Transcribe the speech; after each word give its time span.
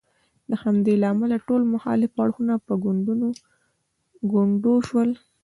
د 0.49 0.51
همدې 0.63 0.93
له 1.01 1.07
امله 1.13 1.37
ټول 1.47 1.61
مخالف 1.75 2.11
اړخونه 2.23 2.53
په 2.67 2.73
ګونډو 4.31 4.73
شول. 4.87 5.09